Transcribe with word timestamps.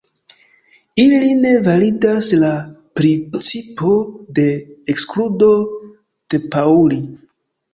Ili 1.03 1.27
ne 1.41 1.51
validas 1.67 2.29
la 2.45 2.49
principo 3.01 3.93
de 4.39 4.47
ekskludo 4.95 5.51
de 6.33 6.43
Pauli. 6.57 7.03